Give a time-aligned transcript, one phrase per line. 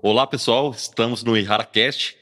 [0.00, 0.70] Olá, pessoal.
[0.70, 2.14] Estamos no IharaCast.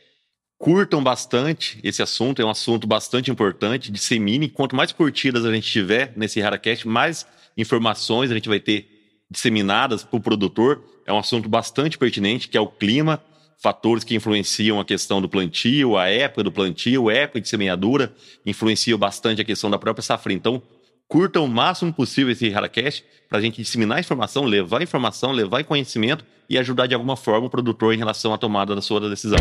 [0.57, 3.93] Curtam bastante esse assunto, é um assunto bastante importante.
[3.93, 4.49] Dissemine.
[4.49, 8.89] Quanto mais curtidas a gente tiver nesse IharaCast, mais informações a gente vai ter
[9.31, 10.83] disseminadas para o produtor.
[11.05, 13.23] É um assunto bastante pertinente, que é o clima,
[13.59, 18.11] fatores que influenciam a questão do plantio, a época do plantio, a época de semeadura,
[18.47, 20.33] influenciam bastante a questão da própria safra.
[20.33, 20.63] Então,
[21.09, 26.25] curtam o máximo possível esse HaraCast para a gente disseminar informação, levar informação, levar conhecimento
[26.49, 29.39] e ajudar de alguma forma o produtor em relação à tomada da sua decisão.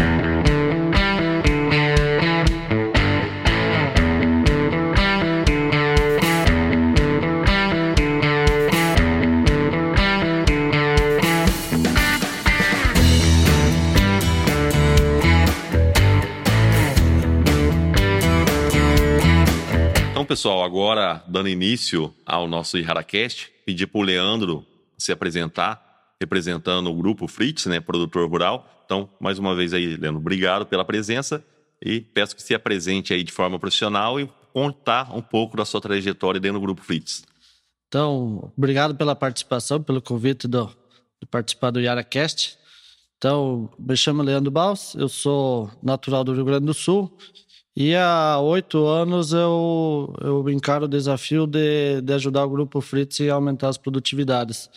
[20.36, 24.66] Pessoal, agora dando início ao nosso IharaCast, pedir para o Leandro
[24.98, 28.70] se apresentar, representando o grupo Fritz, né, produtor rural.
[28.84, 31.42] Então, mais uma vez aí, Leandro, obrigado pela presença
[31.82, 35.80] e peço que se apresente aí de forma profissional e contar um pouco da sua
[35.80, 37.24] trajetória dentro do grupo Fritz.
[37.88, 42.58] Então, obrigado pela participação, pelo convite do, de participar do IaraCast.
[43.18, 47.18] Então, me chamo Leandro Baus, eu sou natural do Rio Grande do Sul
[47.76, 53.20] e há oito anos eu, eu encaro o desafio de, de ajudar o Grupo Fritz
[53.22, 54.70] a aumentar as produtividades.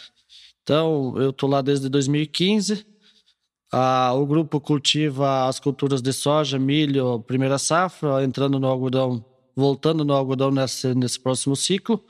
[0.62, 2.84] Então, eu estou lá desde 2015.
[3.72, 9.24] Ah, o grupo cultiva as culturas de soja, milho, primeira safra, entrando no algodão,
[9.55, 12.02] voltando no algodão nesse, nesse próximo ciclo.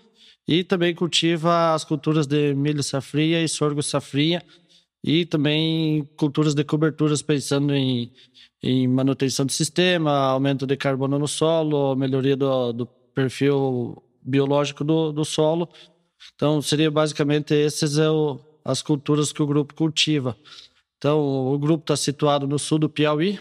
[0.47, 4.43] E também cultiva as culturas de milho safria e sorgo safrinha.
[5.03, 8.13] E também culturas de coberturas, pensando em
[8.63, 15.13] em manutenção do sistema, aumento de carbono no solo, melhoria do, do perfil biológico do,
[15.13, 15.69] do, solo.
[16.35, 20.37] Então, seria basicamente essas é o, as culturas que o grupo cultiva.
[20.97, 23.39] Então, o grupo está situado no sul do Piauí,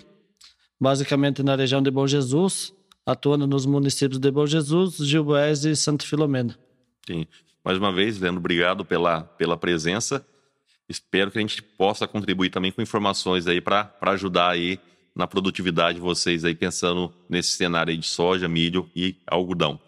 [0.79, 2.71] basicamente na região de Bom Jesus,
[3.03, 6.57] atuando nos municípios de Bom Jesus, Gilboés e Santa Filomena.
[7.07, 7.25] Sim.
[7.65, 10.25] Mais uma vez, Leandro, obrigado pela, pela presença.
[10.89, 14.79] Espero que a gente possa contribuir também com informações aí para ajudar aí
[15.15, 19.79] na produtividade de vocês aí, pensando nesse cenário aí de soja, milho e algodão.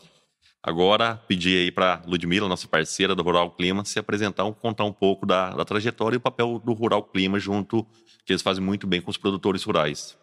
[0.62, 5.26] Agora, pedir aí para Ludmila, nossa parceira do Rural Clima, se apresentar, contar um pouco
[5.26, 7.86] da, da trajetória e o papel do Rural Clima junto,
[8.26, 10.18] que eles fazem muito bem com os produtores rurais.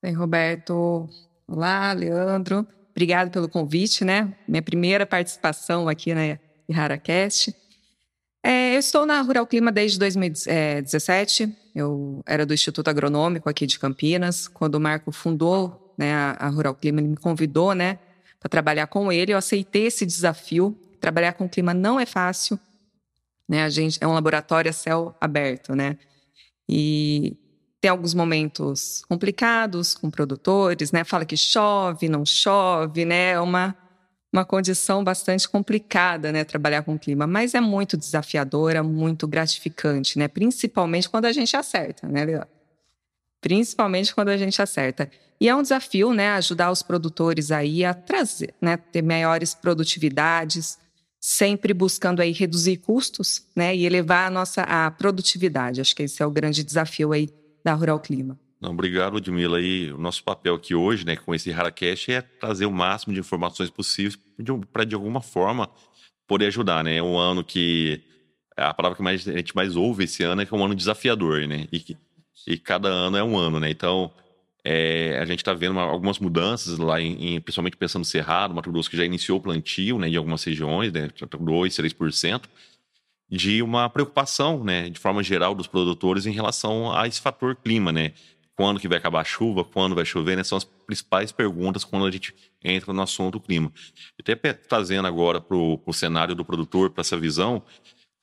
[0.00, 1.08] Bem, Roberto.
[1.48, 2.66] Olá, Leandro.
[2.90, 4.36] Obrigado pelo convite, né?
[4.46, 6.38] Minha primeira participação aqui na
[6.70, 7.54] RaraCast.
[8.44, 11.54] É, eu estou na Rural Clima desde 2017.
[11.74, 14.48] Eu era do Instituto Agronômico aqui de Campinas.
[14.48, 17.98] Quando o Marco fundou né, a, Rural Clima, ele me convidou né,
[18.40, 19.32] para trabalhar com ele.
[19.32, 20.76] Eu aceitei esse desafio.
[21.00, 22.58] Trabalhar com clima não é fácil.
[23.48, 23.62] Né?
[23.62, 25.98] A gente é um laboratório a céu aberto, né?
[26.68, 27.36] E
[27.80, 31.02] tem alguns momentos complicados com produtores, né?
[31.02, 33.32] Fala que chove, não chove, né?
[33.32, 33.76] É uma
[34.32, 40.26] uma condição bastante complicada, né, trabalhar com clima, mas é muito desafiadora, muito gratificante, né,
[40.26, 42.48] principalmente quando a gente acerta, né, Leandro?
[43.40, 45.10] Principalmente quando a gente acerta.
[45.38, 50.78] E é um desafio, né, ajudar os produtores aí a trazer, né, ter maiores produtividades,
[51.20, 55.80] sempre buscando aí reduzir custos, né, e elevar a nossa a produtividade.
[55.80, 57.28] Acho que esse é o grande desafio aí
[57.62, 58.38] da Rural Clima.
[58.62, 59.60] Não, obrigado, Ludmila.
[59.60, 63.18] E o nosso papel aqui hoje, né, com esse HaraCast, é trazer o máximo de
[63.18, 64.16] informações possíveis
[64.72, 65.68] para, de alguma forma,
[66.28, 66.96] poder ajudar, né?
[66.96, 68.00] É um ano que...
[68.56, 70.76] A palavra que mais, a gente mais ouve esse ano é que é um ano
[70.76, 71.66] desafiador, né?
[71.72, 71.96] E,
[72.46, 73.68] e cada ano é um ano, né?
[73.68, 74.12] Então,
[74.64, 78.54] é, a gente está vendo uma, algumas mudanças lá, em, em, principalmente pensando no Cerrado,
[78.54, 81.08] Mato Grosso, que já iniciou o plantio, né, em algumas regiões, né,
[81.40, 82.42] 2, 3%,
[83.28, 87.90] de uma preocupação, né, de forma geral dos produtores em relação a esse fator clima,
[87.90, 88.12] né?
[88.56, 90.44] Quando que vai acabar a chuva, quando vai chover, né?
[90.44, 93.72] São as principais perguntas quando a gente entra no assunto do clima.
[94.18, 97.62] Até trazendo agora para o cenário do produtor, para essa visão,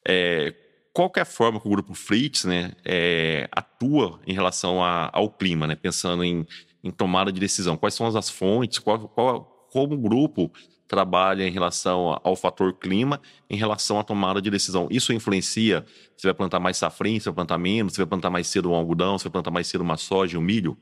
[0.08, 0.54] é,
[0.94, 5.30] qual é a forma que o grupo Fritz né, é, atua em relação a, ao
[5.30, 5.76] clima, né?
[5.76, 6.46] Pensando em,
[6.84, 7.78] em, tomada de decisão.
[7.78, 10.52] Quais são as fontes, qual, qual, como o grupo
[10.90, 14.88] trabalha em relação ao fator clima, em relação à tomada de decisão.
[14.90, 15.86] Isso influencia
[16.18, 18.74] se vai plantar mais safrinha, se vai plantar menos, se vai plantar mais cedo um
[18.74, 20.76] algodão, se vai plantar mais cedo uma soja, um milho?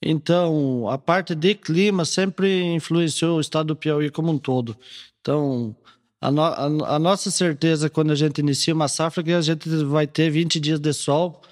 [0.00, 4.76] Então, a parte de clima sempre influenciou o estado do Piauí como um todo.
[5.20, 5.74] Então,
[6.20, 9.40] a, no, a, a nossa certeza quando a gente inicia uma safra é que a
[9.40, 11.42] gente vai ter 20 dias de sol,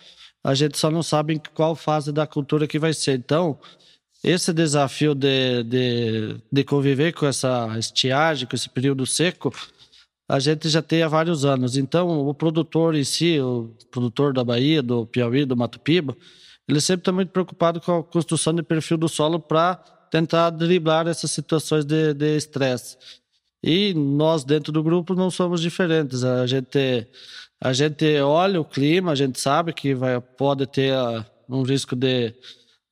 [0.45, 3.19] a gente só não sabe em qual fase da cultura que vai ser.
[3.19, 3.59] Então,
[4.23, 9.53] esse desafio de, de, de conviver com essa estiagem, com esse período seco,
[10.29, 11.77] a gente já tem há vários anos.
[11.77, 16.17] Então, o produtor em si, o produtor da Bahia, do Piauí, do Mato Piba,
[16.69, 19.75] ele sempre está muito preocupado com a construção de perfil do solo para
[20.11, 22.97] tentar driblar essas situações de estresse.
[23.63, 26.25] E nós, dentro do grupo, não somos diferentes.
[26.25, 27.07] A gente,
[27.61, 31.95] a gente olha o clima, a gente sabe que vai, pode ter uh, um risco
[31.95, 32.35] de,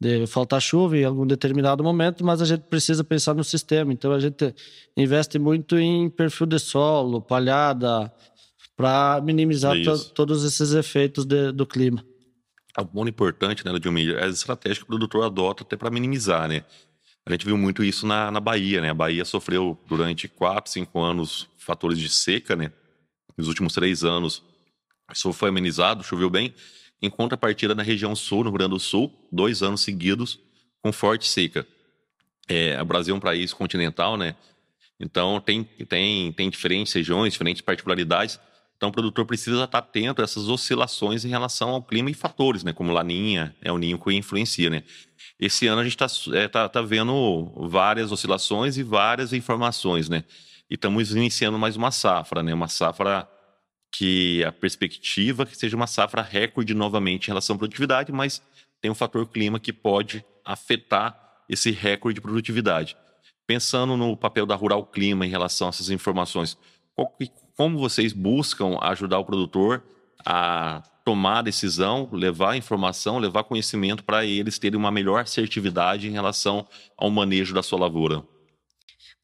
[0.01, 3.93] de faltar chuva em algum determinado momento, mas a gente precisa pensar no sistema.
[3.93, 4.55] Então, a gente
[4.97, 8.11] investe muito em perfil de solo, palhada,
[8.75, 12.03] para minimizar é to, todos esses efeitos de, do clima.
[12.79, 16.49] O ponto importante, né, Dilmir, é a estratégia que o produtor adota até para minimizar,
[16.49, 16.65] né?
[17.27, 18.89] A gente viu muito isso na, na Bahia, né?
[18.89, 22.73] A Bahia sofreu durante quatro, cinco anos fatores de seca, né?
[23.37, 24.43] Nos últimos três anos,
[25.13, 26.55] isso foi amenizado, choveu bem.
[27.03, 30.39] Em contrapartida, na região sul, no Rio Grande do Sul, dois anos seguidos
[30.83, 31.67] com forte seca.
[32.49, 34.35] É, o Brasil é um país continental, né?
[34.99, 38.39] Então, tem, tem, tem diferentes regiões, diferentes particularidades.
[38.77, 42.65] Então, o produtor precisa estar atento a essas oscilações em relação ao clima e fatores,
[42.65, 42.73] né?
[42.73, 44.83] Como laninha, é o ninho que influencia, né?
[45.39, 50.25] Esse ano a gente está é, tá, tá vendo várias oscilações e várias informações, né?
[50.69, 52.53] E estamos iniciando mais uma safra, né?
[52.53, 53.29] Uma safra
[53.91, 58.41] que a perspectiva que seja uma safra recorde novamente em relação à produtividade, mas
[58.81, 62.97] tem um fator clima que pode afetar esse recorde de produtividade.
[63.47, 66.57] Pensando no papel da Rural Clima em relação a essas informações,
[67.57, 69.83] como vocês buscam ajudar o produtor
[70.25, 76.67] a tomar decisão, levar informação, levar conhecimento para eles terem uma melhor assertividade em relação
[76.97, 78.23] ao manejo da sua lavoura?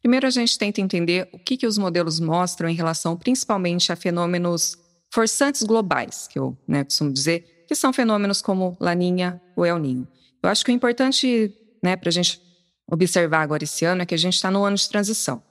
[0.00, 3.96] Primeiro, a gente tenta entender o que, que os modelos mostram em relação principalmente a
[3.96, 4.76] fenômenos
[5.12, 10.06] forçantes globais, que eu né, costumo dizer, que são fenômenos como Laninha ou El Ninho.
[10.42, 11.52] Eu acho que o importante
[11.82, 12.40] né, para a gente
[12.90, 15.42] observar agora esse ano é que a gente está no ano de transição.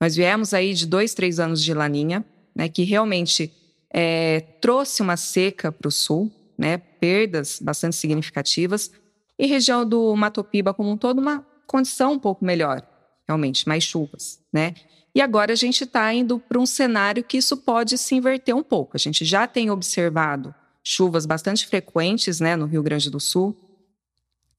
[0.00, 3.52] Nós viemos aí de dois, três anos de Laninha, né, que realmente
[3.92, 8.90] é, trouxe uma seca para o sul, né, perdas bastante significativas,
[9.38, 12.82] e região do Matopiba como um todo uma condição um pouco melhor,
[13.32, 14.74] realmente, mais chuvas, né?
[15.14, 18.62] E agora a gente está indo para um cenário que isso pode se inverter um
[18.62, 18.96] pouco.
[18.96, 23.56] A gente já tem observado chuvas bastante frequentes, né, no Rio Grande do Sul.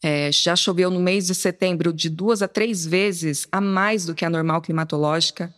[0.02, 4.14] É, já choveu no mês de setembro de duas a três vezes a mais do
[4.14, 5.54] que a normal climatológica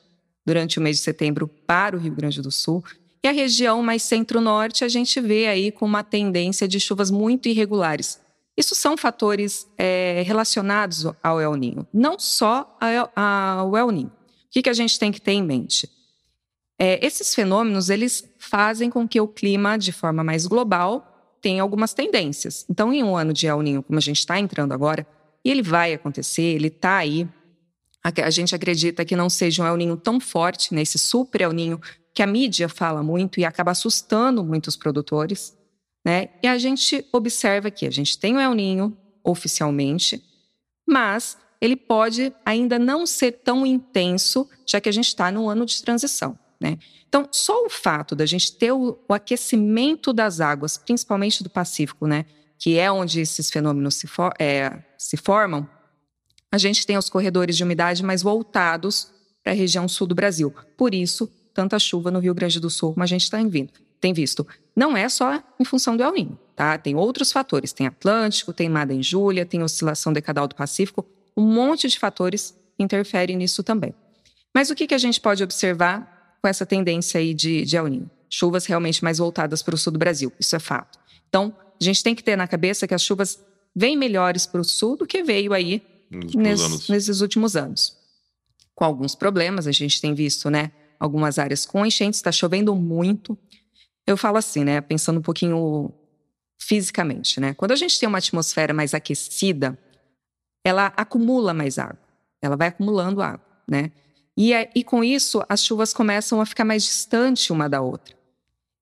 [0.46, 2.84] durante o mês de setembro para o Rio Grande do Sul.
[3.24, 7.50] E a região mais centro-norte, a gente vê aí com uma tendência de chuvas muito
[7.50, 8.20] irregulares.
[8.58, 12.78] Isso são fatores é, relacionados ao El Ninho, não só
[13.16, 14.08] ao El Ninho.
[14.08, 14.12] O
[14.50, 15.90] que, que a gente tem que ter em mente?
[16.80, 21.94] É, esses fenômenos, eles fazem com que o clima, de forma mais global, tenha algumas
[21.94, 22.66] tendências.
[22.70, 25.06] Então, em um ano de El Ninho, como a gente está entrando agora,
[25.44, 27.28] e ele vai acontecer, ele está aí,
[28.04, 31.42] a, a, gente acredita que não seja um El Ninho tão forte, nesse né, super
[31.42, 31.80] El Ninho
[32.14, 35.56] que a mídia fala muito e acaba assustando muitos produtores,
[36.06, 36.30] né?
[36.44, 40.24] E a gente observa que a gente tem o El Ninho oficialmente,
[40.88, 45.66] mas ele pode ainda não ser tão intenso, já que a gente está no ano
[45.66, 46.38] de transição.
[46.62, 46.78] Né?
[47.10, 52.06] Então, só o fato da gente ter o, o, aquecimento das águas, principalmente do Pacífico,
[52.06, 52.26] né,
[52.58, 55.68] que é onde esses fenômenos se, for, é, se formam,
[56.52, 59.12] a gente tem os corredores de umidade mais voltados
[59.44, 60.54] para a região sul do Brasil.
[60.78, 63.40] Por isso, tanta chuva no Rio Grande do Sul como a gente está
[64.06, 64.46] tem visto.
[64.76, 66.78] Não é só em função do El Niño, tá?
[66.78, 67.74] Tem outros fatores.
[67.74, 71.04] Tem Atlântico, tem Madem Júlia, tem oscilação decadal do Pacífico.
[71.36, 73.96] Um monte de fatores interferem nisso também.
[74.54, 77.88] Mas o que, que a gente pode observar com essa tendência aí de, de El
[77.88, 78.12] Niño?
[78.30, 81.00] Chuvas realmente mais voltadas para o sul do Brasil, isso é fato.
[81.28, 83.44] Então, a gente tem que ter na cabeça que as chuvas
[83.76, 85.82] vêm melhores para o sul do que veio aí
[86.36, 87.98] nesses, nesses últimos anos.
[88.76, 90.72] Com alguns problemas, a gente tem visto, né?
[91.00, 93.38] algumas áreas com enchentes, está chovendo muito.
[94.08, 95.92] Eu falo assim, né, pensando um pouquinho
[96.60, 97.54] fisicamente, né?
[97.54, 99.78] Quando a gente tem uma atmosfera mais aquecida,
[100.64, 102.00] ela acumula mais água,
[102.42, 103.92] ela vai acumulando água, né?
[104.38, 108.16] E, é, e com isso, as chuvas começam a ficar mais distante uma da outra.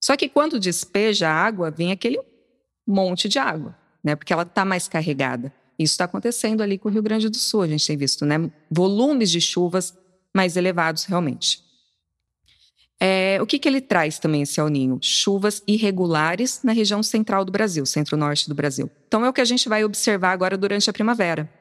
[0.04, 2.20] Só que quando despeja a água, vem aquele
[2.88, 4.16] monte de água, né?
[4.16, 5.54] Porque ela está mais carregada.
[5.78, 8.52] Isso está acontecendo ali com o Rio Grande do Sul, a gente tem visto, né?
[8.70, 9.98] Volumes de chuvas
[10.36, 11.64] mais elevados realmente.
[13.06, 14.98] É, o que, que ele traz também, esse El Ninho?
[15.02, 18.90] Chuvas irregulares na região central do Brasil, centro-norte do Brasil.
[19.06, 21.52] Então, é o que a gente vai observar agora durante a primavera.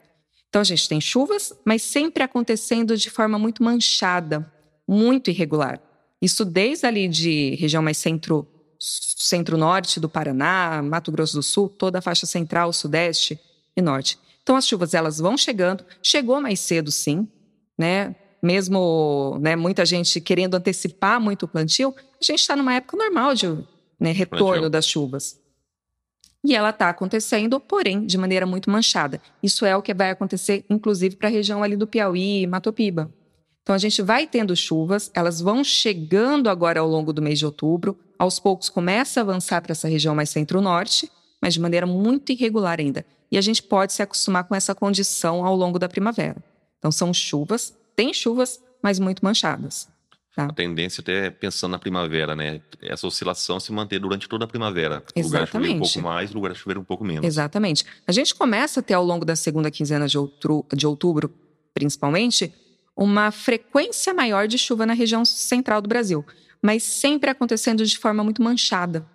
[0.49, 4.49] Então, a gente tem chuvas, mas sempre acontecendo de forma muito manchada,
[4.87, 5.83] muito irregular.
[6.23, 8.47] Isso desde ali de região mais centro,
[8.79, 13.37] centro-norte do Paraná, Mato Grosso do Sul, toda a faixa central, sudeste
[13.77, 14.17] e norte.
[14.45, 15.85] Então, as chuvas elas vão chegando.
[16.01, 17.27] Chegou mais cedo, sim,
[17.77, 18.15] né?
[18.43, 23.35] Mesmo né, muita gente querendo antecipar muito o plantio, a gente está numa época normal
[23.35, 23.47] de
[24.01, 24.71] né, retorno plantio.
[24.71, 25.41] das chuvas.
[26.45, 29.23] E ela está acontecendo, porém, de maneira muito manchada.
[29.41, 33.13] Isso é o que vai acontecer, inclusive, para a região ali do Piauí e Matopiba.
[33.63, 37.47] Então, a gente vai tendo chuvas, elas vão chegando agora ao longo do mês de
[37.47, 41.09] outubro, aos poucos começa a avançar para essa região mais centro-norte,
[41.41, 43.07] mas de maneira muito irregular ainda.
[43.31, 46.43] E a gente pode se acostumar com essa condição ao longo da primavera.
[46.79, 49.89] Então, são chuvas, tem chuvas, mas muito manchadas.
[50.35, 50.47] Tá.
[50.47, 52.63] A tendência até pensando na primavera, né?
[52.81, 55.05] Essa oscilação se manter durante toda a primavera.
[55.15, 55.27] Exatamente.
[55.27, 57.25] Lugar chover um pouco mais, lugar chover um pouco menos.
[57.25, 57.85] Exatamente.
[58.07, 61.35] A gente começa a ter ao longo da segunda quinzena de outubro, de outubro,
[61.75, 62.53] principalmente,
[62.97, 66.25] uma frequência maior de chuva na região central do Brasil,
[66.63, 69.07] mas sempre acontecendo de forma muito manchada.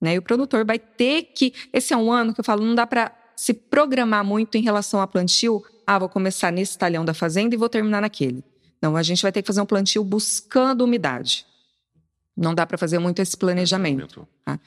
[0.00, 0.14] Né?
[0.14, 1.52] E o produtor vai ter que.
[1.72, 5.00] Esse é um ano que eu falo, não dá para se programar muito em relação
[5.00, 5.62] a plantio.
[5.90, 8.44] Ah, vou começar nesse talhão da fazenda e vou terminar naquele.
[8.82, 11.46] Não, a gente vai ter que fazer um plantio buscando umidade.
[12.36, 14.28] Não dá para fazer muito esse planejamento.
[14.44, 14.60] Tá?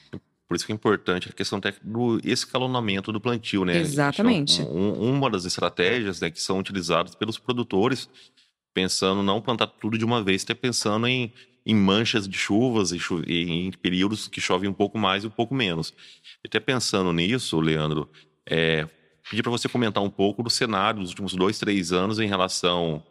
[0.48, 3.78] Por isso que é importante a questão do escalonamento do plantio, né?
[3.78, 4.62] Exatamente.
[4.62, 8.10] Então, um, uma das estratégias né, que são utilizadas pelos produtores,
[8.74, 11.32] pensando não plantar tudo de uma vez, até pensando em,
[11.64, 12.98] em manchas de chuvas e,
[13.28, 15.94] e em períodos que chovem um pouco mais e um pouco menos.
[16.44, 18.10] E até pensando nisso, Leandro,
[18.44, 18.88] é,
[19.30, 23.02] pedir para você comentar um pouco do cenário dos últimos dois, três anos em relação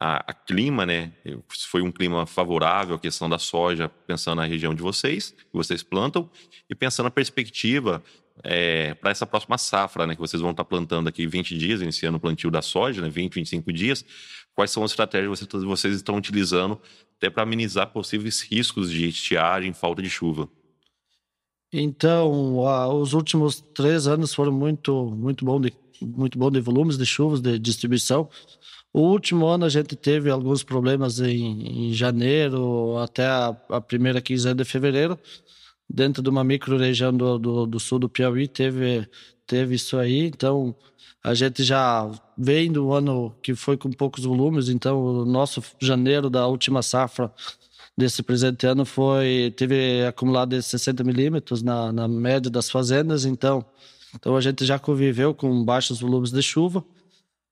[0.00, 1.12] a, a, clima, né?
[1.52, 5.52] Se foi um clima favorável à questão da soja, pensando na região de vocês, que
[5.52, 6.30] vocês plantam,
[6.70, 8.02] e pensando na perspectiva
[8.44, 10.14] é, para essa próxima safra, né?
[10.14, 13.08] Que vocês vão estar plantando aqui 20 dias, iniciando o plantio da soja, né?
[13.08, 14.04] 20, 25 dias.
[14.54, 16.80] Quais são as estratégias que vocês estão utilizando
[17.16, 20.48] até para amenizar possíveis riscos de estiagem, falta de chuva?
[21.72, 22.58] Então,
[23.00, 27.40] os últimos três anos foram muito, muito bom de, muito bom de volumes de chuvas,
[27.40, 28.28] de distribuição.
[28.92, 34.20] O último ano a gente teve alguns problemas em, em janeiro até a, a, primeira
[34.20, 35.18] quinzena de fevereiro,
[35.88, 39.06] dentro de uma micro-região do, do, do, sul do Piauí, teve,
[39.46, 40.26] teve isso aí.
[40.26, 40.74] Então,
[41.22, 46.30] a gente já vem do ano que foi com poucos volumes, então o nosso janeiro
[46.30, 47.30] da última safra
[47.98, 53.64] desse presente ano foi teve acumulado de 60 milímetros na, na média das fazendas, então,
[54.14, 56.84] então a gente já conviveu com baixos volumes de chuva.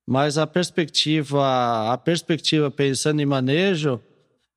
[0.09, 4.01] Mas a perspectiva, a perspectiva pensando em manejo,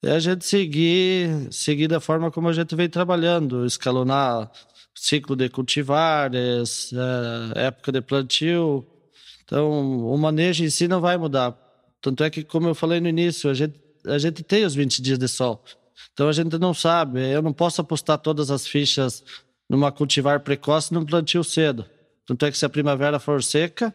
[0.04, 4.52] é a gente seguir, seguir da forma como a gente vem trabalhando, escalonar
[4.94, 6.92] ciclo de cultivares,
[7.56, 8.86] é, época de plantio.
[9.44, 11.58] Então, o manejo em si não vai mudar.
[12.00, 13.74] Tanto é que, como eu falei no início, a gente,
[14.06, 15.64] a gente tem os 20 dias de sol.
[16.14, 17.20] Então, a gente não sabe.
[17.32, 19.24] Eu não posso apostar todas as fichas
[19.70, 21.86] numa cultivar precoce num plantio cedo.
[22.26, 23.94] Tanto é que se a primavera for seca,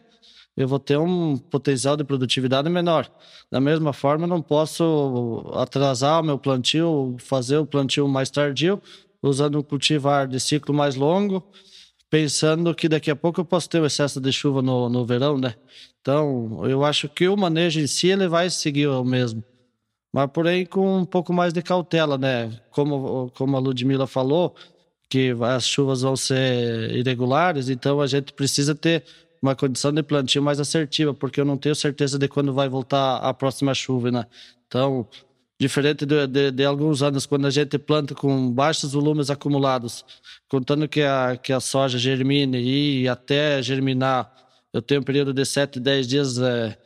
[0.56, 3.10] eu vou ter um potencial de produtividade menor.
[3.50, 8.80] Da mesma forma, não posso atrasar o meu plantio, fazer o plantio mais tardio,
[9.22, 11.42] usando um cultivar de ciclo mais longo,
[12.08, 15.36] pensando que daqui a pouco eu posso ter um excesso de chuva no, no verão,
[15.36, 15.54] né?
[16.00, 19.42] Então, eu acho que o manejo em si ele vai seguir o mesmo.
[20.14, 22.48] Mas, porém, com um pouco mais de cautela, né?
[22.70, 24.54] Como, como a Ludmilla falou,
[25.10, 29.02] que as chuvas vão ser irregulares, então a gente precisa ter
[29.42, 33.16] uma condição de plantio mais assertiva, porque eu não tenho certeza de quando vai voltar
[33.16, 34.24] a próxima chuva, né?
[34.68, 35.08] Então,
[35.58, 40.04] diferente de, de, de, alguns anos, quando a gente planta com baixos volumes acumulados,
[40.48, 44.32] contando que a, que a soja germine e até germinar,
[44.72, 46.78] eu tenho um período de 7, 10 dias, é,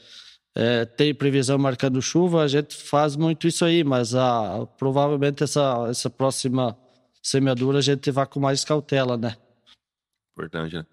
[0.60, 5.86] é, tem previsão marcando chuva, a gente faz muito isso aí, mas a, provavelmente essa,
[5.88, 6.76] essa próxima
[7.22, 9.36] semeadura a gente vai com mais cautela, né?
[10.32, 10.84] Importante, né?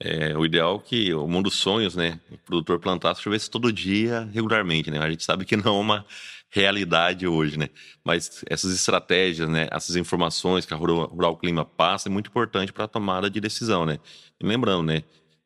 [0.00, 2.18] É, o ideal é que o mundo dos sonhos, né?
[2.30, 4.98] O produtor plantasse chovesse todo dia, regularmente, né?
[4.98, 6.06] A gente sabe que não é uma
[6.48, 7.68] realidade hoje, né?
[8.02, 9.68] Mas essas estratégias, né?
[9.70, 13.40] Essas informações que a Rural, Rural Clima passa é muito importante para a tomada de
[13.42, 13.98] decisão, né?
[14.40, 15.04] E lembrando, né?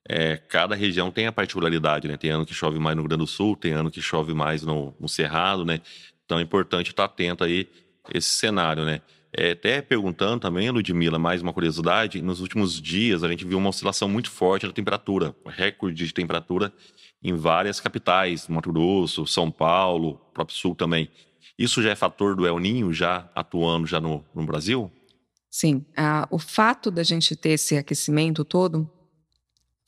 [0.09, 2.17] É, cada região tem a particularidade, né?
[2.17, 4.63] Tem ano que chove mais no Rio Grande do Sul, tem ano que chove mais
[4.63, 5.81] no, no Cerrado, né?
[6.25, 7.69] Então é importante estar atento aí
[8.05, 9.01] a esse cenário, né?
[9.33, 13.69] É, até perguntando também, Ludmilla, mais uma curiosidade, nos últimos dias a gente viu uma
[13.69, 16.73] oscilação muito forte da temperatura, recorde de temperatura
[17.23, 21.11] em várias capitais, Mato Grosso, São Paulo, próprio Sul também.
[21.59, 24.91] Isso já é fator do El Ninho já atuando já no, no Brasil?
[25.51, 28.91] Sim, ah, o fato da gente ter esse aquecimento todo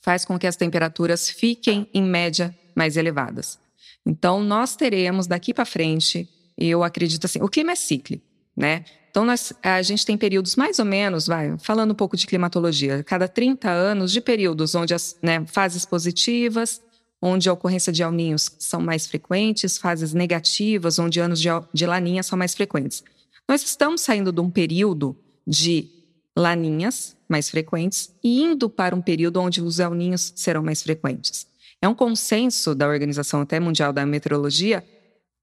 [0.09, 3.59] faz com que as temperaturas fiquem, em média, mais elevadas.
[4.03, 8.25] Então, nós teremos daqui para frente, eu acredito assim, o clima é cíclico,
[8.57, 8.85] né?
[9.11, 13.03] Então, nós, a gente tem períodos mais ou menos, vai, falando um pouco de climatologia,
[13.03, 16.81] cada 30 anos de períodos onde as né, fases positivas,
[17.21, 22.23] onde a ocorrência de alninhos são mais frequentes, fases negativas, onde anos de, de laninha
[22.23, 23.03] são mais frequentes.
[23.47, 25.98] Nós estamos saindo de um período de
[26.39, 31.45] laninhas mais frequentes e indo para um período onde os alninhos serão mais frequentes.
[31.81, 34.83] É um consenso da Organização até Mundial da Meteorologia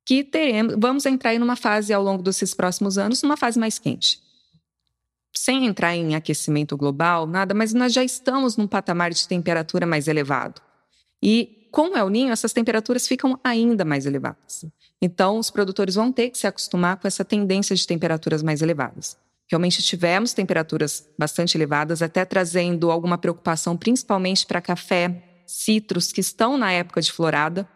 [0.05, 3.79] que teremos, vamos entrar em uma fase ao longo desses próximos anos, uma fase mais
[3.79, 4.21] quente.
[5.35, 10.09] Sem entrar em aquecimento global, nada, mas nós já estamos num patamar de temperatura mais
[10.09, 10.63] elevado.
[11.23, 14.65] E com o El Ninho, essas temperaturas ficam ainda mais elevadas.
[15.03, 19.19] Então, os produtores vão ter que se acostumar com essa tendência de temperaturas mais elevadas.
[19.51, 26.59] Realmente tivemos temperaturas bastante elevadas, até trazendo alguma preocupação, principalmente para café, citros, que estão
[26.59, 27.69] na época de florada.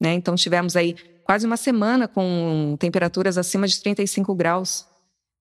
[0.00, 0.14] Né?
[0.14, 4.86] Então, tivemos aí quase uma semana com temperaturas acima de 35 graus.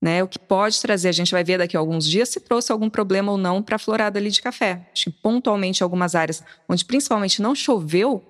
[0.01, 2.73] Né, o que pode trazer, a gente vai ver daqui a alguns dias se trouxe
[2.73, 4.89] algum problema ou não para a florada ali de café.
[4.91, 8.21] Acho que pontualmente algumas áreas onde principalmente não choveu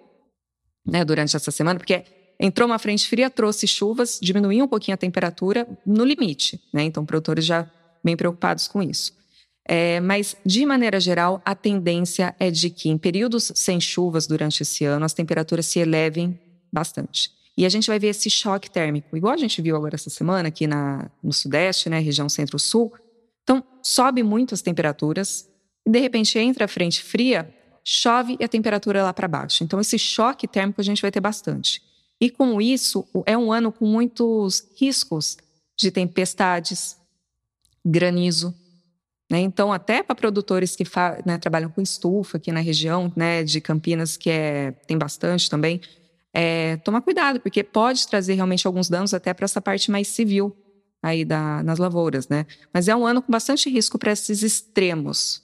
[0.86, 2.04] né, durante essa semana, porque
[2.44, 6.60] entrou uma frente fria, trouxe chuvas, diminuiu um pouquinho a temperatura no limite.
[6.74, 7.66] Né, então, produtores já
[8.04, 9.14] bem preocupados com isso.
[9.66, 14.62] É, mas, de maneira geral, a tendência é de que em períodos sem chuvas durante
[14.62, 16.38] esse ano, as temperaturas se elevem
[16.70, 17.32] bastante.
[17.58, 20.50] E a gente vai ver esse choque térmico, igual a gente viu agora essa semana
[20.50, 22.92] aqui na, no Sudeste, né, região Centro-Sul.
[23.44, 25.48] Então, sobe muito as temperaturas,
[25.86, 27.50] e de repente entra a frente fria,
[27.86, 29.64] chove e a temperatura é lá para baixo.
[29.64, 31.93] Então, esse choque térmico a gente vai ter bastante.
[32.24, 35.36] E com isso, é um ano com muitos riscos
[35.78, 36.96] de tempestades,
[37.84, 38.56] granizo.
[39.30, 39.42] Né?
[39.42, 40.86] Então, até para produtores que
[41.26, 45.82] né, trabalham com estufa aqui na região né, de Campinas, que é, tem bastante também,
[46.34, 50.56] é, cuidado, porque pode trazer realmente alguns danos até para essa parte mais civil
[51.02, 52.46] aí da, nas lavouras, né?
[52.74, 55.43] Mas é um ano com bastante risco para esses extremos.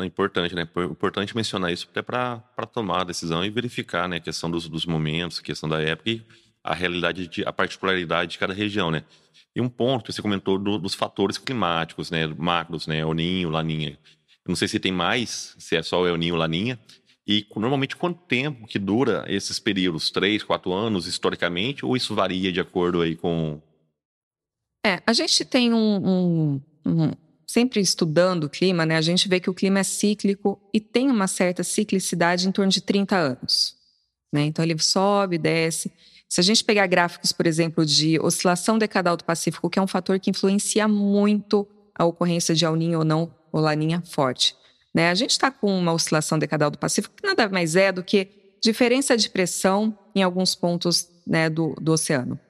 [0.00, 0.66] É importante, né?
[0.90, 2.40] Importante mencionar isso até para
[2.72, 4.16] tomar a decisão e verificar, né?
[4.16, 6.22] A questão dos, dos momentos, a questão da época e
[6.64, 9.04] a realidade, de, a particularidade de cada região, né?
[9.54, 12.26] E um ponto que você comentou do, dos fatores climáticos, né?
[12.26, 13.04] Macros, né?
[13.04, 13.98] O Ninho, Laninha.
[14.44, 16.78] Eu não sei se tem mais, se é só o El Ninho, Laninha,
[17.26, 20.10] e normalmente quanto tempo que dura esses períodos?
[20.10, 21.84] Três, quatro anos historicamente?
[21.84, 23.60] Ou isso varia de acordo aí com...
[24.84, 27.10] É, a gente tem um, um, um,
[27.52, 28.96] Sempre estudando o clima, né?
[28.96, 32.72] A gente vê que o clima é cíclico e tem uma certa ciclicidade em torno
[32.72, 33.76] de 30 anos.
[34.32, 34.44] Né?
[34.44, 35.92] Então ele sobe, desce.
[36.26, 39.86] Se a gente pegar gráficos, por exemplo, de oscilação decadal do Pacífico, que é um
[39.86, 44.56] fator que influencia muito a ocorrência de alninha ou não, ou laninha forte.
[44.94, 45.10] Né?
[45.10, 48.28] A gente está com uma oscilação decadal do Pacífico que nada mais é do que
[48.62, 52.40] diferença de pressão em alguns pontos né, do, do oceano.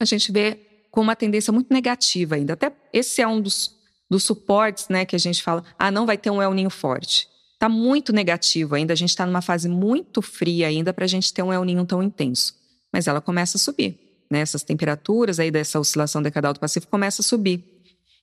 [0.00, 0.58] A gente vê
[0.90, 2.54] com uma tendência muito negativa ainda.
[2.54, 3.77] Até esse é um dos,
[4.08, 7.28] dos suportes né, que a gente fala, ah, não vai ter um El Ninho forte.
[7.54, 11.32] Está muito negativo ainda, a gente está numa fase muito fria ainda para a gente
[11.32, 12.54] ter um El Ninho tão intenso.
[12.92, 13.98] Mas ela começa a subir.
[14.30, 14.40] Né?
[14.40, 17.64] Essas temperaturas aí dessa oscilação decadal do Pacífico começa a subir.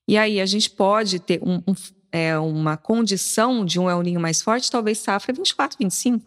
[0.07, 1.75] E aí a gente pode ter um, um
[2.11, 6.25] é, uma condição de um El Ninho mais forte, talvez safra 24, 25.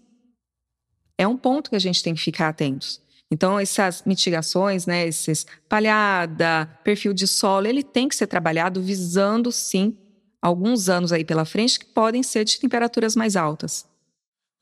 [1.16, 3.00] É um ponto que a gente tem que ficar atentos.
[3.30, 9.52] Então, essas mitigações, né, esses palhada, perfil de solo, ele tem que ser trabalhado visando,
[9.52, 9.96] sim,
[10.40, 13.86] alguns anos aí pela frente que podem ser de temperaturas mais altas.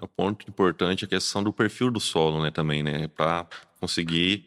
[0.00, 3.46] É um ponto importante a questão do perfil do solo, né, também, né, para
[3.80, 4.44] conseguir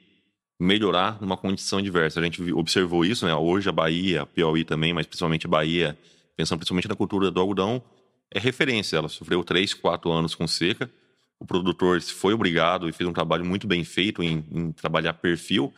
[0.59, 2.19] melhorar numa condição diversa.
[2.19, 5.97] A gente observou isso, né, hoje a Bahia, a Piauí também, mas principalmente a Bahia,
[6.35, 7.81] pensando principalmente na cultura do algodão,
[8.29, 8.97] é referência.
[8.97, 10.91] Ela sofreu três, quatro anos com seca.
[11.39, 15.73] O produtor foi obrigado e fez um trabalho muito bem feito em, em trabalhar perfil.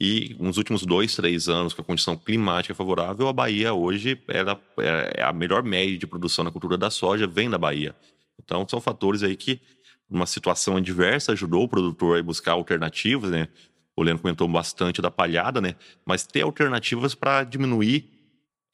[0.00, 4.60] E nos últimos dois, três anos, com a condição climática favorável, a Bahia hoje era,
[4.78, 7.96] é a melhor média de produção na cultura da soja, vem da Bahia.
[8.38, 9.60] Então, são fatores aí que,
[10.08, 13.48] numa situação adversa, ajudou o produtor a buscar alternativas, né?
[13.96, 15.74] O Leandro comentou bastante da palhada, né?
[16.06, 18.17] Mas ter alternativas para diminuir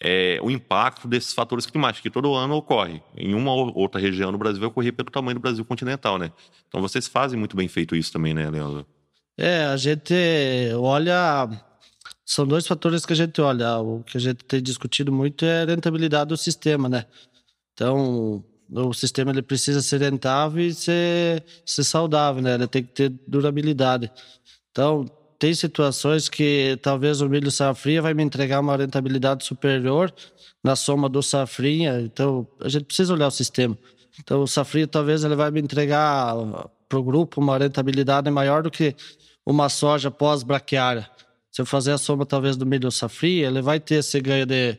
[0.03, 3.03] é, o impacto desses fatores climáticos, que todo ano ocorre.
[3.17, 6.33] Em uma ou outra região do Brasil vai ocorrer pelo tamanho do Brasil continental, né?
[6.69, 8.87] Então vocês fazem muito bem feito isso também, né, Leandro?
[9.37, 10.15] É, a gente
[10.77, 11.49] olha.
[12.25, 13.79] São dois fatores que a gente olha.
[13.79, 17.07] O que a gente tem discutido muito é a rentabilidade do sistema, né?
[17.75, 22.55] Então, o sistema ele precisa ser rentável e ser, ser saudável, né?
[22.55, 24.11] Ele tem que ter durabilidade.
[24.71, 25.05] Então,
[25.39, 30.13] tem situações que talvez o milho safrinha vai me entregar uma rentabilidade superior
[30.63, 32.01] na soma do safrinha.
[32.01, 33.77] Então, a gente precisa olhar o sistema.
[34.21, 36.35] Então, o safrinha talvez ele vai me entregar
[36.89, 38.95] para o grupo uma rentabilidade maior do que
[39.45, 41.09] uma soja pós-braquiária.
[41.51, 44.79] Se eu fazer a soma talvez do milho safrinha, ele vai ter esse ganho de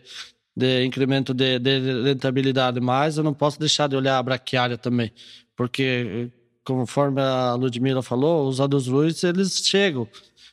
[0.56, 5.12] de incremento de, de rentabilidade, mas eu não posso deixar de olhar a braquiária também,
[5.56, 6.32] porque
[6.64, 10.08] conforme a Ludmila falou, os adusruis eles chegam.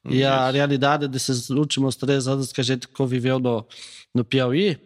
[0.08, 3.64] E a realidade desses últimos três anos que a gente conviveu no,
[4.14, 4.78] no Piauí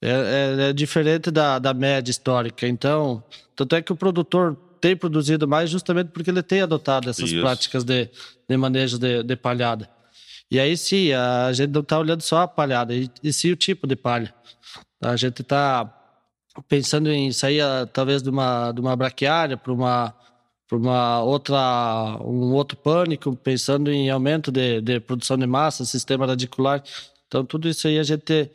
[0.00, 2.66] é, é, é diferente da, da média histórica.
[2.66, 3.22] Então,
[3.56, 7.40] tanto é que o produtor tem produzido mais justamente porque ele tem adotado essas Isso.
[7.40, 8.08] práticas de,
[8.48, 9.88] de manejo de, de palhada.
[10.50, 13.56] E aí sim, a gente não está olhando só a palhada, e, e sim o
[13.56, 14.34] tipo de palha.
[15.00, 15.90] A gente está
[16.68, 20.14] pensando em sair talvez de uma, de uma braquiária para uma
[20.72, 26.24] para uma outra um outro pânico pensando em aumento de, de produção de massa sistema
[26.24, 26.82] radicular.
[27.26, 28.50] Então tudo isso aí a gente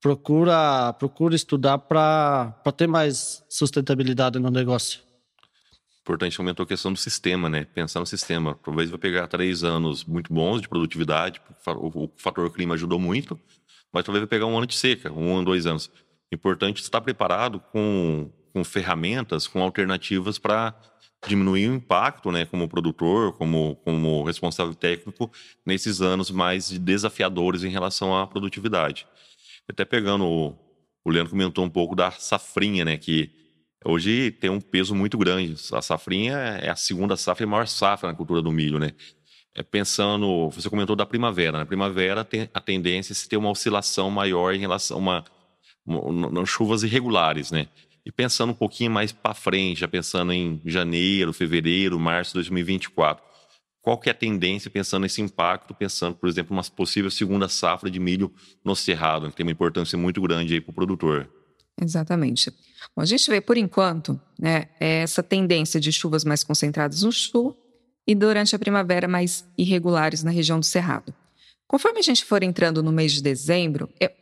[0.00, 5.00] procura procura estudar para ter mais sustentabilidade no negócio.
[6.02, 7.64] Importante aumentou a questão do sistema né?
[7.64, 8.56] Pensar no sistema.
[8.64, 13.38] Talvez vai pegar três anos muito bons de produtividade o fator clima ajudou muito
[13.92, 15.90] mas talvez vai pegar um ano de seca um ano dois anos.
[16.30, 20.74] Importante estar preparado com com ferramentas com alternativas para
[21.26, 25.30] diminuir o impacto, né, como produtor, como, como responsável técnico,
[25.64, 29.06] nesses anos mais desafiadores em relação à produtividade.
[29.68, 30.58] Até pegando, o,
[31.04, 33.30] o Leandro comentou um pouco da safrinha, né, que
[33.84, 35.54] hoje tem um peso muito grande.
[35.72, 38.92] A safrinha é a segunda safra e maior safra na cultura do milho, né.
[39.54, 41.64] É pensando, você comentou da primavera, na né?
[41.64, 45.24] primavera tem a tendência é se ter uma oscilação maior em relação a uma,
[45.84, 47.66] uma, uma chuvas irregulares, né?
[48.10, 53.24] E pensando um pouquinho mais para frente, já pensando em janeiro, fevereiro, março de 2024,
[53.80, 57.88] qual que é a tendência pensando nesse impacto, pensando, por exemplo, uma possível segunda safra
[57.88, 58.32] de milho
[58.64, 61.30] no cerrado, que tem uma importância muito grande aí para o produtor?
[61.80, 62.50] Exatamente.
[62.96, 67.56] Bom, a gente vê, por enquanto, né, essa tendência de chuvas mais concentradas no sul
[68.04, 71.14] e durante a primavera mais irregulares na região do Cerrado.
[71.70, 74.12] Conforme a gente for entrando no mês de dezembro, é,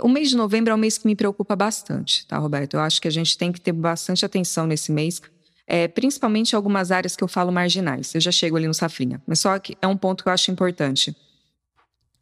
[0.00, 2.74] o mês de novembro é um mês que me preocupa bastante, tá, Roberto?
[2.74, 5.20] Eu acho que a gente tem que ter bastante atenção nesse mês,
[5.66, 8.14] é, principalmente em algumas áreas que eu falo marginais.
[8.14, 10.52] Eu já chego ali no Safrinha, mas só que é um ponto que eu acho
[10.52, 11.16] importante.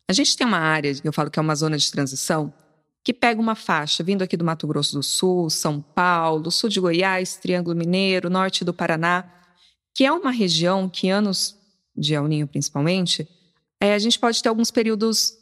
[0.08, 2.50] A gente tem uma área, eu falo que é uma zona de transição,
[3.04, 6.80] que pega uma faixa vindo aqui do Mato Grosso do Sul, São Paulo, sul de
[6.80, 9.30] Goiás, Triângulo Mineiro, norte do Paraná,
[9.94, 11.58] que é uma região que anos
[11.94, 13.28] de El Ninho principalmente,
[13.82, 15.36] é, a gente pode ter alguns períodos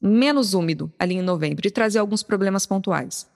[0.00, 3.26] menos úmido ali em novembro e trazer alguns problemas pontuais.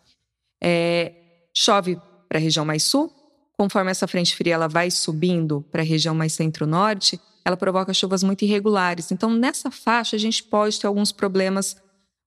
[0.63, 1.13] É,
[1.53, 3.13] chove para a região mais sul,
[3.59, 8.23] conforme essa frente fria ela vai subindo para a região mais centro-norte, ela provoca chuvas
[8.23, 9.11] muito irregulares.
[9.11, 11.77] Então, nessa faixa, a gente pode ter alguns problemas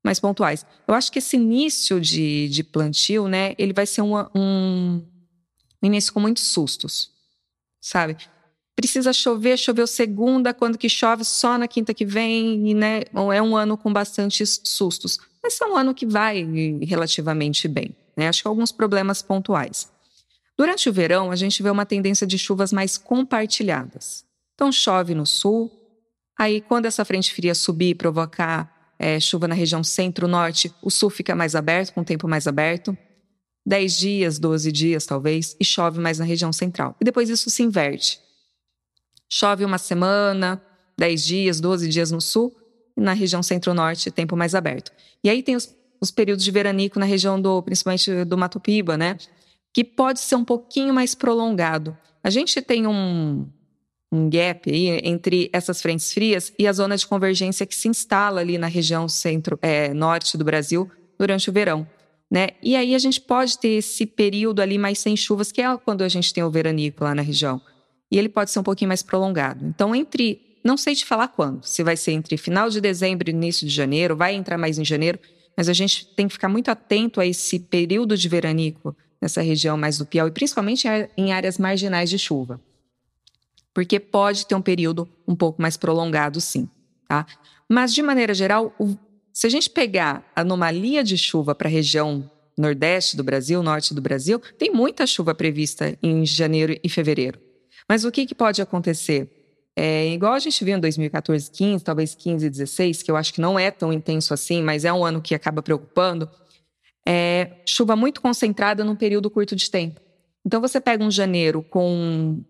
[0.04, 0.65] mais pontuais.
[0.86, 5.02] Eu acho que esse início de, de plantio, né, ele vai ser um, um
[5.82, 7.10] início com muitos sustos,
[7.80, 8.17] sabe?
[8.75, 13.01] Precisa chover, choveu segunda, quando que chove só na quinta que vem, e né,
[13.34, 15.19] é um ano com bastantes sustos.
[15.43, 16.47] Mas é um ano que vai
[16.81, 17.95] relativamente bem.
[18.15, 18.27] Né?
[18.27, 19.89] Acho que alguns problemas pontuais.
[20.57, 24.23] Durante o verão, a gente vê uma tendência de chuvas mais compartilhadas.
[24.53, 25.71] Então, chove no sul,
[26.38, 31.10] aí quando essa frente fria subir e provocar é, chuva na região centro-norte, o sul
[31.10, 32.95] fica mais aberto, com o tempo mais aberto.
[33.65, 36.95] 10 dias, 12 dias talvez, e chove mais na região central.
[37.01, 38.19] E depois isso se inverte.
[39.33, 40.61] Chove uma semana,
[40.99, 42.53] 10 dias, 12 dias no sul,
[42.97, 44.91] e na região centro-norte, tempo mais aberto.
[45.23, 48.97] E aí tem os, os, períodos de veranico na região do, principalmente do Mato Piba,
[48.97, 49.17] né?
[49.73, 51.97] Que pode ser um pouquinho mais prolongado.
[52.21, 53.47] A gente tem um,
[54.11, 58.41] um gap aí entre essas frentes frias e a zona de convergência que se instala
[58.41, 61.87] ali na região centro-norte é, do Brasil durante o verão.
[62.29, 62.49] Né?
[62.61, 66.01] E aí a gente pode ter esse período ali mais sem chuvas, que é quando
[66.01, 67.61] a gente tem o veranico lá na região
[68.12, 69.65] e ele pode ser um pouquinho mais prolongado.
[69.65, 73.34] Então, entre, não sei te falar quando, se vai ser entre final de dezembro e
[73.34, 75.17] início de janeiro, vai entrar mais em janeiro,
[75.56, 79.78] mas a gente tem que ficar muito atento a esse período de veranico nessa região
[79.78, 82.60] mais do Piauí, principalmente em áreas marginais de chuva.
[83.74, 86.67] Porque pode ter um período um pouco mais prolongado, sim.
[87.08, 87.26] Tá?
[87.69, 88.97] Mas, de maneira geral, o,
[89.32, 93.93] se a gente pegar a anomalia de chuva para a região nordeste do Brasil, norte
[93.93, 97.39] do Brasil, tem muita chuva prevista em janeiro e fevereiro.
[97.87, 99.29] Mas o que, que pode acontecer?
[99.75, 103.33] É, igual a gente viu em 2014, 15, talvez 15 e 16, que eu acho
[103.33, 106.29] que não é tão intenso assim, mas é um ano que acaba preocupando,
[107.07, 109.99] é chuva muito concentrada num período curto de tempo.
[110.45, 112.43] Então você pega um janeiro com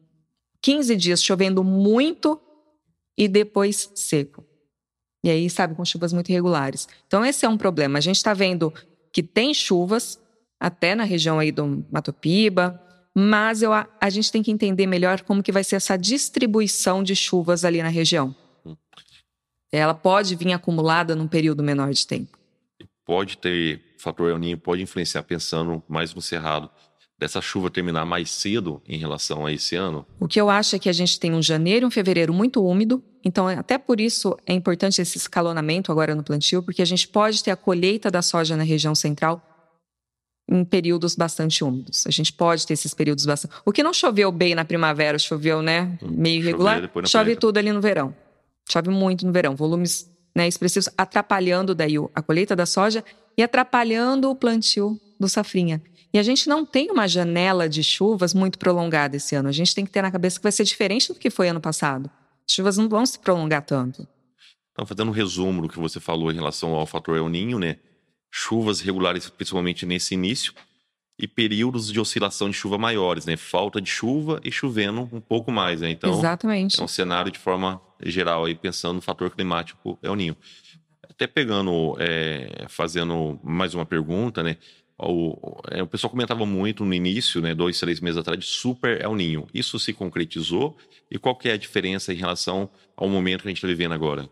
[0.62, 2.40] 15 dias chovendo muito
[3.18, 4.46] e depois seco.
[5.24, 6.88] E aí, sabe, com chuvas muito irregulares.
[7.06, 8.00] Então esse é um problema.
[8.00, 8.74] A gente está vendo
[9.14, 10.20] que tem chuvas,
[10.60, 12.82] até na região aí do Mato Piba,
[13.16, 17.16] mas eu, a gente tem que entender melhor como que vai ser essa distribuição de
[17.16, 18.36] chuvas ali na região.
[19.72, 22.38] Ela pode vir acumulada num período menor de tempo.
[23.06, 26.70] Pode ter fator El Ninho pode influenciar pensando mais no cerrado
[27.20, 30.08] dessa chuva terminar mais cedo em relação a esse ano?
[30.20, 32.66] O que eu acho é que a gente tem um janeiro e um fevereiro muito
[32.66, 37.08] úmido, então até por isso é importante esse escalonamento agora no plantio, porque a gente
[37.08, 39.51] pode ter a colheita da soja na região central
[40.48, 42.06] em períodos bastante úmidos.
[42.06, 43.54] A gente pode ter esses períodos bastante.
[43.66, 47.72] O que não choveu bem na primavera, choveu, né, hum, meio irregular, chove tudo ali
[47.72, 48.14] no verão.
[48.70, 53.04] Chove muito no verão, volumes né, expressivos, atrapalhando daí a colheita da soja
[53.38, 55.82] e atrapalhando o plantio do safrinha.
[56.14, 59.48] E a gente não tem uma janela de chuvas muito prolongada esse ano.
[59.48, 61.62] A gente tem que ter na cabeça que vai ser diferente do que foi ano
[61.62, 62.10] passado.
[62.48, 64.06] As chuvas não vão se prolongar tanto.
[64.74, 67.78] Então, fazendo um resumo do que você falou em relação ao fator El Ninho, né?
[68.32, 70.54] Chuvas regulares, principalmente nesse início,
[71.20, 73.38] e períodos de oscilação de chuva maiores, né?
[73.38, 75.92] Falta de chuva e chovendo um pouco mais, né?
[75.92, 76.80] Então, Exatamente.
[76.80, 80.36] é um cenário de forma geral aí, pensando no fator climático El Ninho.
[81.08, 84.58] Até pegando, é, fazendo mais uma pergunta, né?
[84.98, 89.02] O, é, o pessoal comentava muito no início, né, dois, três meses atrás, de super
[89.02, 89.48] El Ninho.
[89.54, 90.78] Isso se concretizou?
[91.10, 93.94] E qual que é a diferença em relação ao momento que a gente está vivendo
[93.94, 94.30] agora?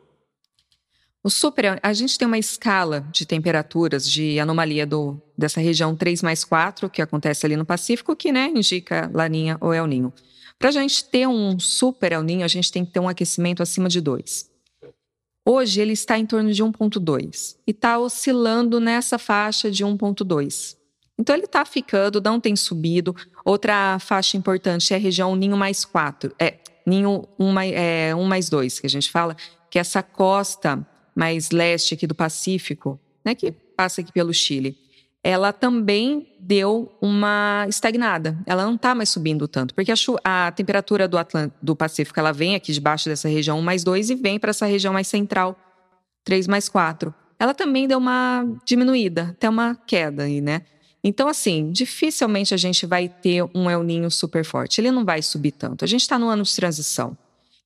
[1.22, 6.24] O super, a gente tem uma escala de temperaturas de anomalia do, dessa região 3
[6.24, 10.14] mais 4, que acontece ali no Pacífico, que né, indica Laninha ou El Ninho.
[10.58, 13.62] Para a gente ter um super El Ninho, a gente tem que ter um aquecimento
[13.62, 14.50] acima de 2.
[15.46, 20.78] Hoje ele está em torno de 1,2 e está oscilando nessa faixa de 1,2.
[21.18, 23.14] Então ele está ficando, não tem subido.
[23.44, 28.24] Outra faixa importante é a região Ninho mais 4, é Ninho 1 mais, é, 1
[28.24, 29.36] mais 2, que a gente fala,
[29.70, 30.88] que é essa costa
[31.20, 34.78] mais leste aqui do Pacífico, né, que passa aqui pelo Chile
[35.24, 38.38] ela também deu uma estagnada.
[38.46, 41.18] Ela não está mais subindo tanto, porque a, a temperatura do,
[41.62, 44.66] do Pacífico ela vem aqui debaixo dessa região 1 mais 2 e vem para essa
[44.66, 45.58] região mais central,
[46.24, 47.14] 3 mais 4.
[47.38, 50.62] Ela também deu uma diminuída, até uma queda aí, né?
[51.02, 54.82] Então, assim, dificilmente a gente vai ter um El Ninho super forte.
[54.82, 55.86] Ele não vai subir tanto.
[55.86, 57.18] A gente está no ano de transição.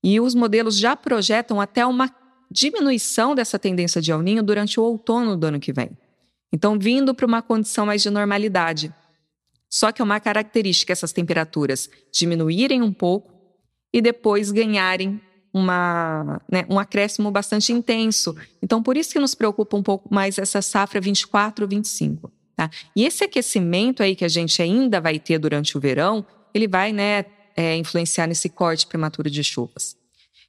[0.03, 2.07] E os modelos já projetam até uma
[2.53, 5.89] diminuição dessa tendência de El Ninho durante o outono do ano que vem.
[6.53, 8.93] Então, vindo para uma condição mais de normalidade.
[9.67, 13.33] Só que é uma característica essas temperaturas diminuírem um pouco
[13.91, 15.19] e depois ganharem
[15.51, 18.35] uma, né, um acréscimo bastante intenso.
[18.61, 22.29] Então, por isso que nos preocupa um pouco mais essa safra 24-25.
[22.55, 22.69] Tá?
[22.95, 26.93] E esse aquecimento aí que a gente ainda vai ter durante o verão, ele vai
[26.93, 27.25] né,
[27.57, 29.95] é, influenciar nesse corte prematuro de chuvas.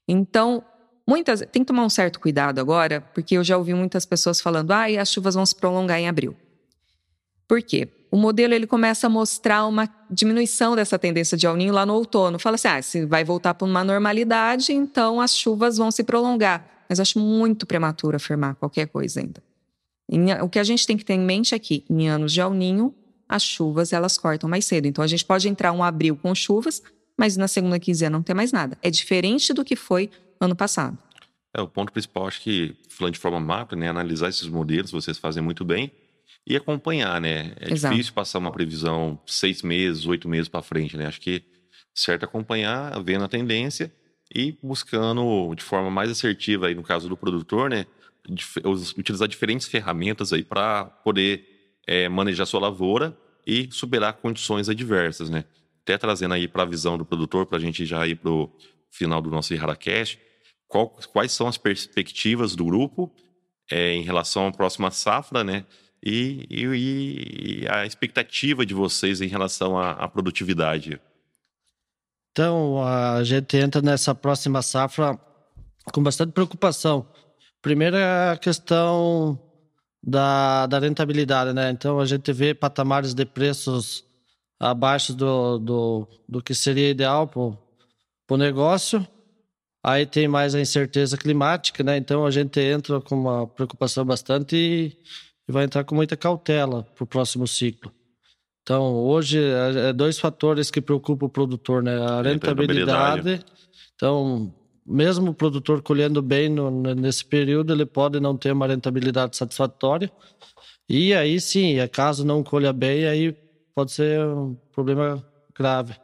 [0.07, 0.63] Então,
[1.07, 4.73] Muitas, tem que tomar um certo cuidado agora, porque eu já ouvi muitas pessoas falando:
[4.73, 6.35] "Ah, as chuvas vão se prolongar em abril".
[7.47, 7.89] Por quê?
[8.11, 11.95] O modelo ele começa a mostrar uma diminuição dessa tendência de El Niño lá no
[11.95, 12.39] outono.
[12.39, 16.65] Fala assim: "Ah, se vai voltar para uma normalidade, então as chuvas vão se prolongar".
[16.89, 19.43] Mas acho muito prematuro afirmar qualquer coisa ainda.
[20.43, 22.53] o que a gente tem que ter em mente é que em anos de El
[22.53, 22.95] Niño,
[23.29, 24.87] as chuvas elas cortam mais cedo.
[24.87, 26.83] Então a gente pode entrar um abril com chuvas,
[27.17, 28.79] mas na segunda quinzena não tem mais nada.
[28.83, 30.11] É diferente do que foi
[30.45, 30.99] ano passado.
[31.55, 35.19] É, o ponto principal, acho que, falando de forma macro, né, analisar esses modelos, vocês
[35.19, 35.93] fazem muito bem,
[36.47, 37.55] e acompanhar, né?
[37.59, 37.95] É Exato.
[37.95, 41.07] difícil passar uma previsão seis meses, oito meses para frente, né?
[41.07, 41.43] Acho que
[41.95, 43.93] certo acompanhar, vendo a tendência
[44.35, 47.87] e buscando de forma mais assertiva, aí no caso do produtor, né?
[48.97, 51.47] Utilizar diferentes ferramentas aí para poder
[51.87, 55.45] é, manejar sua lavoura e superar condições adversas, né?
[55.83, 58.51] Até trazendo aí para a visão do produtor, para a gente já ir para o
[58.91, 60.19] final do nosso IraraCast,
[60.75, 63.09] qual, quais são as perspectivas do grupo
[63.71, 65.65] é, em relação à próxima safra, né?
[66.05, 71.01] E, e, e, a expectativa de vocês em relação à, à, produtividade.
[72.33, 75.17] Então, a gente entra nessa próxima safra
[75.93, 77.07] com bastante preocupação.
[77.63, 79.39] Primeiro é a questão
[80.03, 81.71] da, da rentabilidade, né?
[81.71, 84.05] Então, a gente vê patamares de preços
[84.59, 89.07] abaixo do, do, do que seria ideal para o negócio.
[89.85, 91.99] Aí tem mais a incerteza climática, né?
[91.99, 94.97] Então a gente entra com uma preocupação bastante e,
[95.47, 97.93] e vai entrar com muita cautela para o próximo ciclo.
[98.63, 101.99] Então hoje é, é dois fatores que preocupam o produtor, né?
[101.99, 103.45] A rentabilidade.
[103.95, 104.55] Então
[104.87, 110.11] mesmo o produtor colhendo bem no, nesse período, ele pode não ter uma rentabilidade satisfatória.
[110.89, 113.37] E aí sim, caso não colha bem, aí
[113.75, 115.23] pode ser um problema
[115.55, 115.95] grave.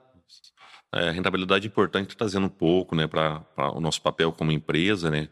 [0.92, 5.11] É, rentabilidade é importante trazendo um pouco né, para o nosso papel como empresa.
[5.11, 5.29] Né?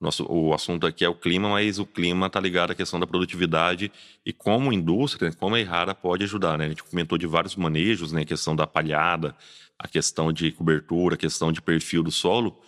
[0.00, 3.06] Nosso, o assunto aqui é o clima, mas o clima está ligado à questão da
[3.06, 3.92] produtividade
[4.24, 6.56] e como indústria, como a Errara pode ajudar.
[6.56, 6.66] Né?
[6.66, 8.22] A gente comentou de vários manejos, né?
[8.22, 9.36] a questão da palhada,
[9.78, 12.58] a questão de cobertura, a questão de perfil do solo.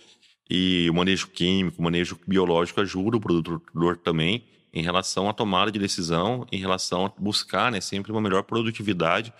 [0.49, 5.71] E o manejo químico, o manejo biológico ajuda o produtor também em relação à tomada
[5.71, 9.33] de decisão, em relação a buscar né, sempre uma melhor produtividade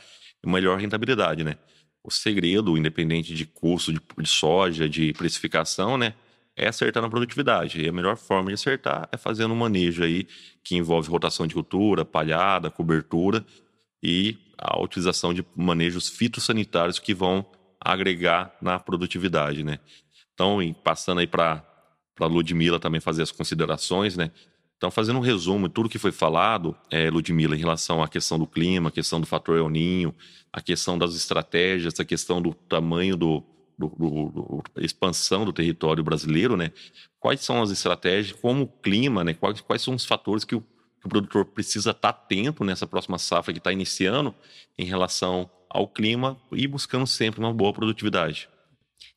[0.43, 1.45] e uma melhor rentabilidade.
[1.45, 1.59] Né?
[2.05, 6.13] O segredo, independente de custo de, de soja, de precificação, né,
[6.55, 7.81] é acertar na produtividade.
[7.81, 10.27] E a melhor forma de acertar é fazendo um manejo aí
[10.63, 13.45] que envolve rotação de cultura, palhada, cobertura
[14.03, 17.45] e a utilização de manejos fitossanitários que vão
[17.81, 19.79] agregar na produtividade, né?
[20.35, 21.65] Então, passando aí para
[22.15, 24.31] para Ludmila também fazer as considerações, né?
[24.85, 28.39] Então, fazendo um resumo de tudo que foi falado, é, Ludmila, em relação à questão
[28.39, 30.15] do clima, a questão do fator El Ninho,
[30.53, 33.43] a questão das estratégias, a questão do tamanho do,
[33.79, 36.71] do, do, do expansão do território brasileiro, né?
[37.19, 39.33] Quais são as estratégias, como o clima, né?
[39.33, 43.17] Quais, quais são os fatores que o, que o produtor precisa estar atento nessa próxima
[43.17, 44.35] safra que está iniciando
[44.77, 48.51] em relação ao clima e buscando sempre uma boa produtividade?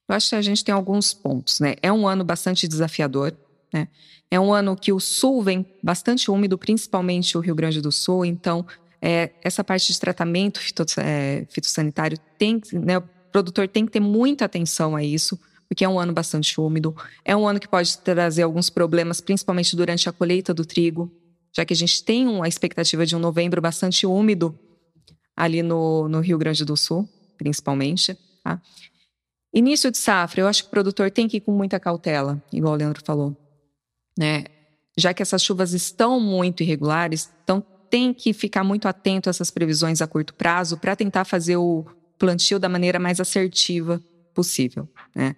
[0.08, 1.76] Eu acho que a gente tem alguns pontos, né?
[1.82, 3.36] É um ano bastante desafiador,
[3.74, 3.88] né?
[4.30, 8.26] É um ano que o sul vem bastante úmido, principalmente o Rio Grande do Sul,
[8.26, 8.66] então
[9.02, 10.60] é, essa parte de tratamento
[10.98, 15.90] é, fitossanitário tem, né, o produtor tem que ter muita atenção a isso, porque é
[15.90, 20.12] um ano bastante úmido, é um ano que pode trazer alguns problemas, principalmente durante a
[20.12, 21.12] colheita do trigo,
[21.56, 24.58] já que a gente tem uma expectativa de um novembro bastante úmido
[25.36, 28.18] ali no, no Rio Grande do Sul, principalmente.
[28.44, 28.62] Tá?
[29.54, 32.74] Início de safra, eu acho que o produtor tem que ir com muita cautela, igual
[32.74, 33.36] o Leandro falou.
[34.18, 34.46] Né?
[34.98, 39.52] Já que essas chuvas estão muito irregulares, então tem que ficar muito atento a essas
[39.52, 41.86] previsões a curto prazo para tentar fazer o
[42.18, 44.02] plantio da maneira mais assertiva
[44.34, 44.88] possível.
[45.16, 45.36] Né?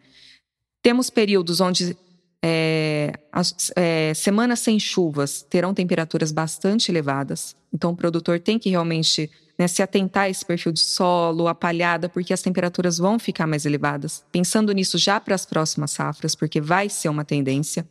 [0.82, 1.96] Temos períodos onde
[2.42, 8.70] é, as, é, semanas sem chuvas terão temperaturas bastante elevadas, então o produtor tem que
[8.70, 13.20] realmente né, se atentar a esse perfil de solo, a palhada, porque as temperaturas vão
[13.20, 14.24] ficar mais elevadas.
[14.32, 17.86] Pensando nisso já para as próximas safras, porque vai ser uma tendência,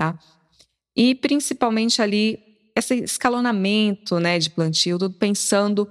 [0.00, 0.18] tá?
[0.96, 2.38] E principalmente ali
[2.74, 5.86] esse escalonamento, né, de plantio, tudo pensando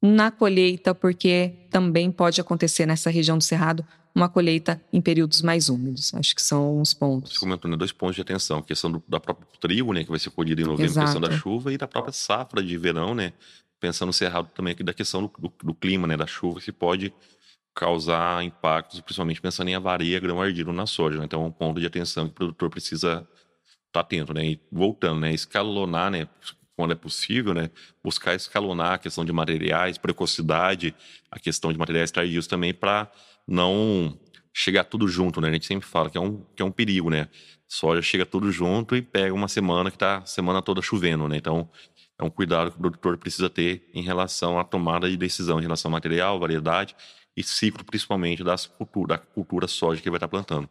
[0.00, 3.84] na colheita, porque também pode acontecer nessa região do cerrado
[4.14, 6.14] uma colheita em períodos mais úmidos.
[6.14, 7.32] Acho que são os pontos.
[7.32, 8.58] Você comentou né, dois pontos de atenção.
[8.58, 11.20] A questão do, da própria trigo, né, que vai ser colhido em novembro, a questão
[11.20, 13.32] da chuva, e da própria safra de verão, né,
[13.80, 16.70] pensando no cerrado também aqui da questão do, do, do, clima, né, da chuva, que
[16.70, 17.12] pode
[17.80, 21.18] causar impactos, principalmente pensando em avaria, grão ardido na soja.
[21.18, 21.24] Né?
[21.24, 23.26] Então, é um ponto de atenção que o produtor precisa
[23.86, 24.44] estar tá atento, né?
[24.44, 26.28] E voltando, né, escalonar, né,
[26.76, 27.70] quando é possível, né,
[28.04, 30.94] buscar escalonar a questão de materiais, precocidade,
[31.30, 33.10] a questão de materiais tardios também para
[33.48, 34.14] não
[34.52, 35.48] chegar tudo junto, né?
[35.48, 37.28] A gente sempre fala que é um, que é um perigo, né?
[37.66, 41.38] Soja chega tudo junto e pega uma semana que está semana toda chovendo, né?
[41.38, 41.70] Então,
[42.18, 45.62] é um cuidado que o produtor precisa ter em relação à tomada de decisão, em
[45.62, 46.94] relação ao material, variedade
[47.36, 50.68] e ciclo, principalmente das cultura, da cultura soja que vai estar plantando.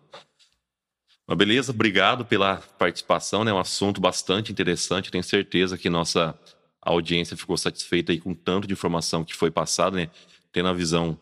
[1.27, 3.53] Mas beleza, obrigado pela participação, né?
[3.53, 5.11] Um assunto bastante interessante.
[5.11, 6.37] Tenho certeza que nossa
[6.81, 10.09] audiência ficou satisfeita aí com tanto de informação que foi passada, né?
[10.51, 11.19] Tendo a visão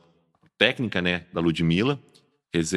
[0.58, 2.00] técnica, né, da Ludmilla,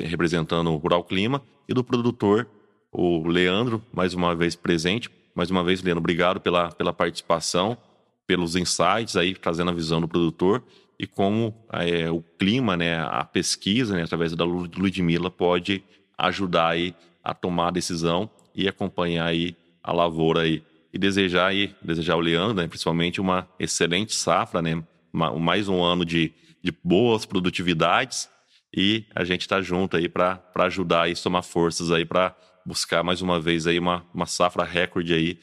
[0.05, 2.49] representando o Rural Clima, e do produtor,
[2.90, 7.79] o Leandro, mais uma vez presente, mais uma vez, Leandro, obrigado pela, pela participação,
[8.27, 10.62] pelos insights aí, trazendo a visão do produtor
[11.01, 15.83] e como é, o clima, né, a pesquisa, né, através da Ludmilla, pode
[16.19, 20.63] ajudar aí a tomar a decisão e acompanhar aí a lavoura aí.
[20.93, 26.05] E desejar aí, desejar ao Leandro, né, principalmente uma excelente safra, né, mais um ano
[26.05, 28.29] de, de boas produtividades
[28.77, 32.37] e a gente está junto aí para ajudar e somar forças aí para
[32.67, 35.39] buscar mais uma vez aí uma, uma safra recorde aí.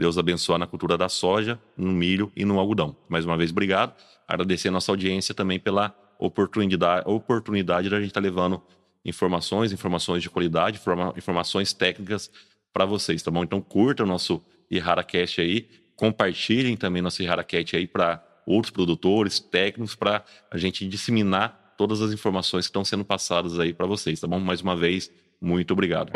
[0.00, 2.96] Deus abençoe na cultura da soja, no milho e no algodão.
[3.06, 3.94] Mais uma vez, obrigado.
[4.26, 8.62] Agradecer a nossa audiência também pela oportunidade, oportunidade da gente estar tá levando
[9.04, 12.30] informações, informações de qualidade, informa, informações técnicas
[12.72, 13.44] para vocês, tá bom?
[13.44, 19.94] Então curta o nosso IharaCast aí, compartilhem também nosso IharaCast aí para outros produtores, técnicos,
[19.94, 24.26] para a gente disseminar todas as informações que estão sendo passadas aí para vocês, tá
[24.26, 24.40] bom?
[24.40, 26.10] Mais uma vez, muito obrigado.